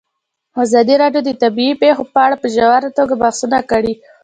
ازادي 0.63 0.95
راډیو 1.01 1.21
د 1.25 1.29
طبیعي 1.41 1.73
پېښې 1.81 2.03
په 2.13 2.19
اړه 2.25 2.35
په 2.41 2.47
ژوره 2.55 2.89
توګه 2.97 3.13
بحثونه 3.23 3.59
کړي. 3.71 3.93